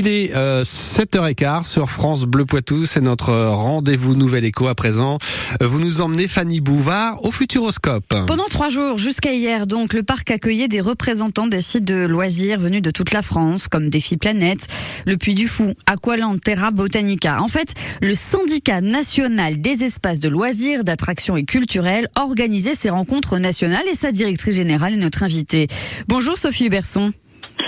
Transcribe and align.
Il 0.00 0.06
est 0.06 0.32
7h15 0.32 1.64
sur 1.64 1.90
France 1.90 2.22
Bleu 2.22 2.44
Poitou, 2.44 2.86
c'est 2.86 3.00
notre 3.00 3.34
rendez-vous 3.34 4.14
Nouvelle 4.14 4.44
Écho 4.44 4.68
à 4.68 4.76
présent. 4.76 5.18
Vous 5.60 5.80
nous 5.80 6.00
emmenez 6.00 6.28
Fanny 6.28 6.60
Bouvard 6.60 7.24
au 7.24 7.32
Futuroscope. 7.32 8.06
Pendant 8.28 8.44
trois 8.44 8.70
jours, 8.70 8.96
jusqu'à 8.96 9.32
hier, 9.32 9.66
donc, 9.66 9.94
le 9.94 10.04
parc 10.04 10.30
accueillait 10.30 10.68
des 10.68 10.80
représentants 10.80 11.48
des 11.48 11.60
sites 11.60 11.84
de 11.84 12.06
loisirs 12.06 12.60
venus 12.60 12.80
de 12.80 12.92
toute 12.92 13.10
la 13.10 13.22
France, 13.22 13.66
comme 13.66 13.88
Défi 13.88 14.16
Planète, 14.16 14.68
le 15.04 15.16
Puy 15.16 15.34
du 15.34 15.48
Fou, 15.48 15.74
Aqualand, 15.86 16.38
Terra 16.38 16.70
Botanica. 16.70 17.42
En 17.42 17.48
fait, 17.48 17.74
le 18.00 18.14
syndicat 18.14 18.80
national 18.80 19.60
des 19.60 19.82
espaces 19.82 20.20
de 20.20 20.28
loisirs, 20.28 20.84
d'attractions 20.84 21.36
et 21.36 21.42
culturels 21.42 22.06
organisait 22.14 22.74
ces 22.74 22.90
rencontres 22.90 23.38
nationales 23.38 23.88
et 23.90 23.96
sa 23.96 24.12
directrice 24.12 24.54
générale 24.54 24.92
est 24.92 24.98
notre 24.98 25.24
invitée. 25.24 25.66
Bonjour 26.06 26.38
Sophie 26.38 26.66
Huberson. 26.66 27.12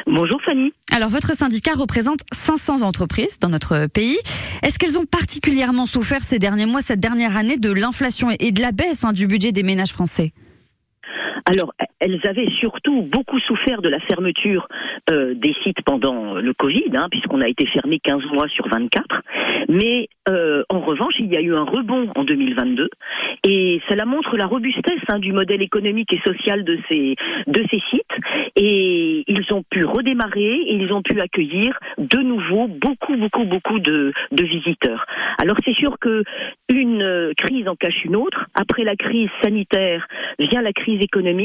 Bonjour 0.06 0.40
Fanny. 0.44 0.72
Alors 0.92 1.08
votre 1.08 1.36
syndicat 1.36 1.74
représente 1.74 2.20
500 2.32 2.82
entreprises 2.82 3.38
dans 3.38 3.48
notre 3.48 3.86
pays. 3.86 4.18
Est-ce 4.62 4.78
qu'elles 4.78 4.98
ont 4.98 5.06
particulièrement 5.06 5.86
souffert 5.86 6.24
ces 6.24 6.38
derniers 6.38 6.66
mois, 6.66 6.82
cette 6.82 7.00
dernière 7.00 7.36
année 7.36 7.58
de 7.58 7.72
l'inflation 7.72 8.30
et 8.38 8.52
de 8.52 8.60
la 8.60 8.72
baisse 8.72 9.04
hein, 9.04 9.12
du 9.12 9.26
budget 9.26 9.52
des 9.52 9.62
ménages 9.62 9.92
français? 9.92 10.32
Alors, 11.50 11.74
elles 11.98 12.20
avaient 12.28 12.48
surtout 12.60 13.02
beaucoup 13.02 13.40
souffert 13.40 13.82
de 13.82 13.88
la 13.88 13.98
fermeture 13.98 14.68
euh, 15.10 15.34
des 15.34 15.52
sites 15.64 15.82
pendant 15.84 16.34
le 16.34 16.54
Covid, 16.54 16.92
hein, 16.94 17.08
puisqu'on 17.10 17.40
a 17.40 17.48
été 17.48 17.66
fermé 17.66 17.98
15 17.98 18.22
mois 18.32 18.46
sur 18.48 18.68
24. 18.68 19.04
Mais 19.68 20.08
euh, 20.28 20.62
en 20.68 20.78
revanche, 20.78 21.14
il 21.18 21.26
y 21.26 21.36
a 21.36 21.40
eu 21.40 21.52
un 21.52 21.64
rebond 21.64 22.08
en 22.14 22.22
2022, 22.22 22.88
et 23.44 23.80
cela 23.88 24.04
montre 24.04 24.36
la 24.36 24.46
robustesse 24.46 25.02
hein, 25.08 25.18
du 25.18 25.32
modèle 25.32 25.60
économique 25.60 26.12
et 26.12 26.20
social 26.24 26.62
de 26.62 26.78
ces 26.88 27.16
de 27.48 27.64
ces 27.68 27.80
sites. 27.90 28.54
Et 28.54 29.24
ils 29.26 29.52
ont 29.52 29.64
pu 29.68 29.84
redémarrer, 29.84 30.54
et 30.54 30.74
ils 30.74 30.92
ont 30.92 31.02
pu 31.02 31.20
accueillir 31.20 31.80
de 31.98 32.18
nouveau 32.18 32.68
beaucoup, 32.68 33.16
beaucoup, 33.16 33.44
beaucoup 33.44 33.80
de, 33.80 34.12
de 34.30 34.44
visiteurs. 34.44 35.04
Alors 35.42 35.56
c'est 35.64 35.74
sûr 35.74 35.98
que 35.98 36.22
une 36.72 37.32
crise 37.36 37.66
en 37.66 37.74
cache 37.74 38.04
une 38.04 38.14
autre. 38.14 38.46
Après 38.54 38.84
la 38.84 38.94
crise 38.94 39.30
sanitaire 39.42 40.06
vient 40.38 40.62
la 40.62 40.72
crise 40.72 41.02
économique. 41.02 41.39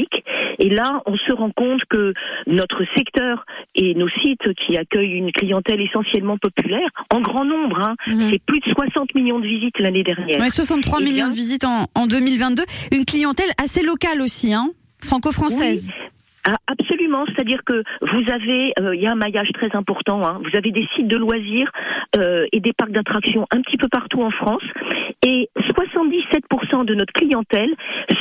Et 0.58 0.68
là, 0.70 1.02
on 1.06 1.16
se 1.16 1.32
rend 1.32 1.50
compte 1.50 1.84
que 1.88 2.14
notre 2.46 2.82
secteur 2.96 3.44
et 3.74 3.94
nos 3.94 4.08
sites 4.08 4.52
qui 4.54 4.76
accueillent 4.76 5.16
une 5.18 5.32
clientèle 5.32 5.80
essentiellement 5.80 6.38
populaire, 6.38 6.88
en 7.12 7.20
grand 7.20 7.44
nombre, 7.44 7.78
hein, 7.80 7.94
mhm. 8.06 8.30
c'est 8.30 8.42
plus 8.44 8.60
de 8.60 8.70
60 8.72 9.14
millions 9.14 9.38
de 9.38 9.46
visites 9.46 9.78
l'année 9.78 10.02
dernière. 10.02 10.40
Ouais, 10.40 10.50
63 10.50 11.00
millions 11.00 11.28
de 11.28 11.34
visites 11.34 11.64
en, 11.64 11.86
en, 11.94 12.06
2022. 12.06 12.62
Une 12.92 13.04
clientèle 13.04 13.50
assez 13.62 13.82
locale 13.82 14.20
aussi, 14.20 14.54
hein, 14.54 14.70
franco-française. 15.02 15.90
Ah, 16.48 16.54
absolument, 16.68 17.24
c'est-à-dire 17.26 17.64
que 17.64 17.82
vous 18.02 18.32
avez, 18.32 18.72
euh, 18.78 18.94
il 18.94 19.02
y 19.02 19.08
a 19.08 19.10
un 19.10 19.16
maillage 19.16 19.48
très 19.52 19.74
important. 19.74 20.24
Hein. 20.24 20.40
Vous 20.44 20.56
avez 20.56 20.70
des 20.70 20.86
sites 20.94 21.08
de 21.08 21.16
loisirs 21.16 21.72
euh, 22.16 22.46
et 22.52 22.60
des 22.60 22.72
parcs 22.72 22.92
d'attractions 22.92 23.46
un 23.50 23.60
petit 23.62 23.76
peu 23.76 23.88
partout 23.88 24.22
en 24.22 24.30
France, 24.30 24.62
et 25.26 25.50
77% 25.58 26.84
de 26.84 26.94
notre 26.94 27.12
clientèle 27.12 27.70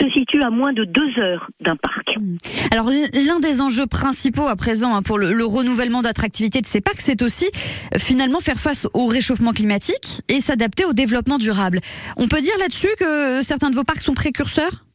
se 0.01 0.09
situe 0.17 0.41
à 0.41 0.49
moins 0.49 0.73
de 0.73 0.85
deux 0.85 1.19
heures 1.19 1.47
d'un 1.59 1.75
parc. 1.75 2.17
Hmm. 2.17 2.37
Alors 2.71 2.89
l'un 2.89 3.39
des 3.39 3.61
enjeux 3.61 3.85
principaux 3.85 4.47
à 4.47 4.55
présent 4.55 4.95
hein, 4.95 5.03
pour 5.03 5.19
le, 5.19 5.31
le 5.31 5.45
renouvellement 5.45 6.01
d'attractivité 6.01 6.61
de 6.61 6.65
ces 6.65 6.81
parcs, 6.81 7.01
c'est 7.01 7.21
aussi 7.21 7.45
euh, 7.45 7.99
finalement 7.99 8.39
faire 8.39 8.57
face 8.57 8.87
au 8.95 9.05
réchauffement 9.05 9.51
climatique 9.51 10.21
et 10.29 10.41
s'adapter 10.41 10.83
au 10.85 10.93
développement 10.93 11.37
durable. 11.37 11.79
On 12.17 12.27
peut 12.27 12.41
dire 12.41 12.57
là-dessus 12.59 12.89
que 12.99 13.43
certains 13.43 13.69
de 13.69 13.75
vos 13.75 13.83
parcs 13.83 14.01
sont 14.01 14.15
précurseurs? 14.15 14.85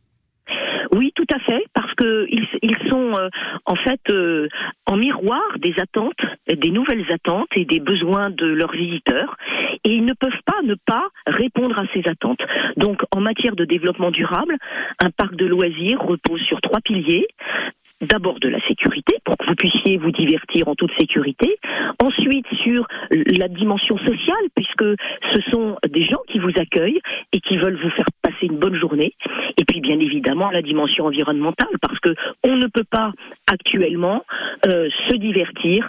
Oui, 0.92 1.12
tout 1.14 1.27
à 1.33 1.38
fait, 1.38 1.62
parce 1.72 1.94
que 1.94 2.27
sont 2.91 3.13
euh, 3.19 3.29
en 3.67 3.77
fait 3.77 4.01
euh, 4.11 4.49
en 4.87 4.97
miroir 4.97 5.43
des 5.59 5.75
attentes, 5.79 6.21
des 6.47 6.71
nouvelles 6.71 7.07
attentes 7.13 7.49
et 7.57 7.65
des 7.65 7.81
besoins 7.81 8.31
de 8.31 8.47
leurs 8.47 8.73
visiteurs, 8.73 9.37
et 9.85 9.91
ils 9.91 10.05
ne 10.05 10.15
peuvent 10.15 10.43
pas 10.45 10.61
ne 10.65 10.75
pas 10.75 11.09
répondre 11.27 11.79
à 11.79 11.85
ces 11.95 12.03
attentes. 12.09 12.41
Donc, 12.77 13.03
en 13.15 13.21
matière 13.21 13.57
de 13.57 13.65
développement 13.65 14.11
durable, 14.11 14.56
un 14.99 15.11
parc 15.11 15.34
de 15.37 15.47
loisirs 15.47 16.00
repose 16.00 16.41
sur 16.43 16.61
trois 16.61 16.81
piliers. 16.81 17.27
D'abord 18.00 18.41
de 18.41 18.49
la 18.49 18.61
sécurité 18.67 19.17
pour 19.27 19.37
que 19.37 19.45
vous 19.47 19.55
puissiez 19.55 19.99
vous 19.99 20.11
divertir 20.11 20.69
en 20.69 20.75
toute 20.75 20.91
sécurité, 20.99 21.59
ensuite 22.03 22.47
sur 22.65 22.89
la 23.11 23.47
dimension 23.49 23.99
sociale 23.99 24.47
puisque 24.55 24.84
ce 25.34 25.41
sont 25.53 25.77
des 25.87 26.03
gens 26.05 26.23
qui 26.29 26.39
vous 26.39 26.53
accueillent 26.56 27.00
et 27.34 27.41
qui 27.41 27.59
veulent 27.59 27.79
vous 27.79 27.91
faire 27.91 28.06
bonne 28.56 28.75
journée, 28.75 29.15
et 29.56 29.65
puis 29.65 29.81
bien 29.81 29.99
évidemment 29.99 30.50
la 30.50 30.62
dimension 30.62 31.06
environnementale 31.06 31.77
parce 31.81 31.99
que 32.00 32.15
on 32.44 32.56
ne 32.56 32.66
peut 32.66 32.84
pas 32.91 33.12
actuellement 33.50 34.25
euh, 34.66 34.88
se 35.09 35.16
divertir 35.16 35.88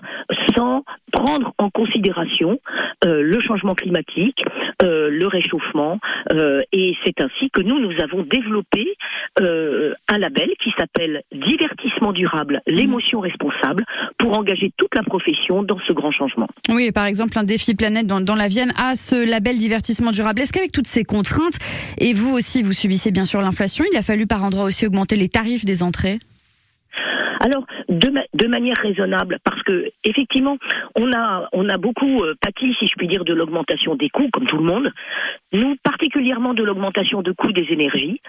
sans 0.56 0.84
prendre 1.12 1.54
en 1.58 1.70
considération 1.70 2.60
euh, 3.06 3.22
le 3.22 3.42
changement 3.42 3.76
climatique, 3.76 4.44
euh, 4.82 5.10
le 5.10 5.28
réchauffement, 5.28 6.00
et 6.72 6.96
c'est 7.06 7.22
ainsi 7.22 7.50
que 7.52 7.62
nous 7.62 7.80
nous 7.80 7.94
avons 8.02 8.24
développé 8.24 8.96
un 9.40 10.18
label 10.18 10.50
qui 10.64 10.72
s'appelle 10.78 11.22
divertissement 11.32 12.14
durable, 12.14 12.62
l'émotion 12.68 13.20
responsable, 13.20 13.84
pour 14.18 14.38
engager 14.38 14.72
toute 14.78 14.94
la 14.96 15.04
profession 15.04 15.64
dans 15.64 15.80
ce 15.88 15.94
grand 15.94 16.12
changement. 16.12 16.48
Oui, 16.70 16.92
par 16.92 17.06
exemple, 17.06 17.38
un 17.38 17.44
défi 17.44 17.76
planète 17.76 18.08
dans, 18.08 18.22
dans 18.22 18.36
la 18.36 18.48
Vienne 18.48 18.72
a 18.78 18.96
ce 18.96 19.30
label 19.30 19.58
divertissement 19.58 20.12
durable. 20.12 20.42
Est-ce 20.42 20.54
qu'avec 20.54 20.72
toutes 20.72 20.88
ces 20.88 21.04
contraintes, 21.04 21.58
et 21.98 22.14
vous 22.14 22.34
aussi, 22.34 22.64
vous 22.64 22.74
subissez 22.74 23.12
bien 23.12 23.26
sûr 23.26 23.42
l'inflation, 23.42 23.84
il 23.92 23.98
a 23.98 24.02
fallu 24.02 24.28
par 24.28 24.44
endroit 24.44 24.66
aussi 24.66 24.86
augmenter 24.86 25.16
les 25.16 25.30
tarifs 25.30 25.66
des 25.66 25.84
entrées? 25.84 26.20
Alors, 27.40 27.66
de, 27.90 28.48
manière 28.48 28.76
raisonnable, 28.78 29.40
parce 29.44 29.62
que 29.64 29.90
effectivement, 30.04 30.58
on 30.96 31.12
a, 31.12 31.48
on 31.54 31.68
a 31.70 31.78
beaucoup 31.78 32.24
euh, 32.24 32.36
pâti, 32.42 32.76
si 32.80 32.86
je 32.86 32.94
puis 32.98 33.08
dire, 33.08 33.24
de 33.24 33.34
l'augmentation 33.34 33.96
des 33.96 34.10
coûts, 34.10 34.30
comme 34.32 34.46
tout 34.46 34.58
le 34.58 34.64
monde. 34.64 34.90
Nous, 35.54 35.76
particulièrement 35.84 36.54
de 36.54 36.64
l'augmentation 36.64 37.22
de 37.22 37.32
coûts 37.32 37.52
des 37.52 37.66
énergies. 37.70 38.22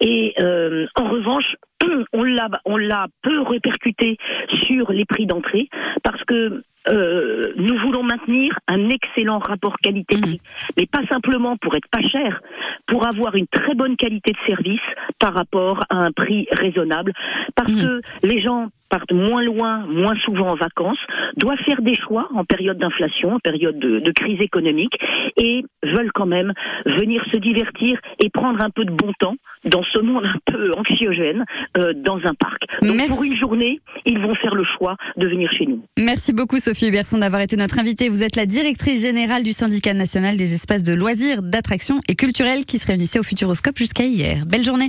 Et 0.00 0.34
euh, 0.42 0.86
en 0.96 1.08
revanche, 1.08 1.56
on 2.12 2.76
l'a 2.76 3.06
peu 3.22 3.42
répercuté 3.42 4.18
sur 4.66 4.92
les 4.92 5.04
prix 5.04 5.26
d'entrée, 5.26 5.68
parce 6.02 6.22
que 6.24 6.62
euh, 6.88 7.52
nous 7.56 7.78
voulons 7.78 8.02
maintenir 8.02 8.58
un 8.68 8.88
excellent 8.88 9.38
rapport 9.38 9.76
qualité-prix, 9.82 10.40
mmh. 10.42 10.72
mais 10.76 10.86
pas 10.86 11.04
simplement 11.12 11.56
pour 11.58 11.74
être 11.74 11.88
pas 11.90 12.02
cher, 12.08 12.40
pour 12.86 13.06
avoir 13.06 13.34
une 13.34 13.46
très 13.46 13.74
bonne 13.74 13.96
qualité 13.96 14.32
de 14.32 14.38
service 14.46 14.80
par 15.18 15.34
rapport 15.34 15.84
à 15.90 15.96
un 15.96 16.12
prix 16.12 16.46
raisonnable, 16.52 17.12
parce 17.54 17.72
mmh. 17.72 17.82
que 17.82 18.26
les 18.26 18.40
gens 18.40 18.68
partent 18.90 19.14
moins 19.14 19.42
loin, 19.42 19.86
moins 19.86 20.16
souvent 20.24 20.48
en 20.48 20.56
vacances, 20.56 20.98
doivent 21.36 21.58
faire 21.64 21.80
des 21.80 21.94
choix 21.94 22.28
en 22.34 22.44
période 22.44 22.78
d'inflation, 22.78 23.34
en 23.34 23.38
période 23.38 23.78
de, 23.78 24.10
crise 24.12 24.40
économique, 24.40 24.92
et 25.36 25.62
veulent 25.82 26.10
quand 26.12 26.26
même 26.26 26.52
venir 26.84 27.24
se 27.32 27.38
divertir 27.38 27.98
et 28.22 28.28
prendre 28.28 28.62
un 28.62 28.70
peu 28.70 28.84
de 28.84 28.90
bon 28.90 29.12
temps 29.18 29.36
dans 29.64 29.82
ce 29.84 30.00
monde 30.00 30.24
un 30.24 30.52
peu 30.52 30.72
anxiogène 30.76 31.44
euh, 31.78 31.92
dans 31.94 32.18
un 32.18 32.34
parc. 32.38 32.62
Donc 32.82 33.06
pour 33.08 33.22
une 33.22 33.38
journée, 33.38 33.80
ils 34.04 34.18
vont 34.18 34.34
faire 34.34 34.54
le 34.54 34.64
choix 34.64 34.96
de 35.16 35.28
venir 35.28 35.50
chez 35.52 35.66
nous. 35.66 35.82
Merci 35.98 36.32
beaucoup 36.32 36.58
Sophie 36.58 36.88
Huberson 36.88 37.18
d'avoir 37.18 37.40
été 37.42 37.56
notre 37.56 37.78
invitée. 37.78 38.08
Vous 38.08 38.22
êtes 38.22 38.36
la 38.36 38.46
directrice 38.46 39.02
générale 39.02 39.42
du 39.42 39.52
syndicat 39.52 39.94
national 39.94 40.36
des 40.36 40.54
espaces 40.54 40.82
de 40.82 40.92
loisirs, 40.92 41.42
d'attractions 41.42 42.00
et 42.08 42.16
culturels 42.16 42.64
qui 42.66 42.78
se 42.78 42.86
réunissait 42.86 43.20
au 43.20 43.22
Futuroscope 43.22 43.78
jusqu'à 43.78 44.04
hier. 44.04 44.44
Belle 44.46 44.64
journée. 44.64 44.88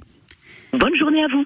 Bonne 0.74 0.96
journée 0.96 1.24
à 1.24 1.28
vous. 1.28 1.46